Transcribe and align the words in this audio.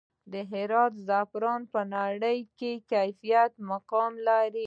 د 0.31 0.33
هرات 0.51 0.93
زعفران 1.07 1.61
په 1.73 1.81
نړۍ 1.95 2.39
کې 2.57 2.71
د 2.77 2.81
کیفیت 2.91 3.51
مقام 3.71 4.13
لري 4.27 4.59